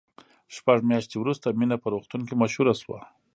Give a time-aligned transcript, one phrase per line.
[0.55, 2.99] شپږ میاشتې وروسته مینه په روغتون کې مشهوره شوه